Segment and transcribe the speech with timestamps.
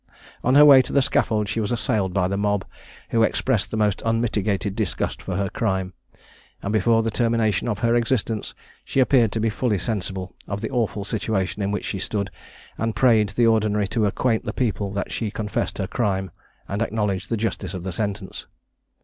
[0.43, 2.65] On her way to the scaffold she was assailed by the mob,
[3.11, 5.93] who expressed the most unmitigated disgust for her crime;
[6.63, 10.71] and, before the termination of her existence, she appeared to be fully sensible of the
[10.71, 12.31] awful situation in which she stood,
[12.79, 16.31] and prayed the ordinary to acquaint the people that she confessed her crime,
[16.67, 18.47] and acknowledged the justice of her sentence.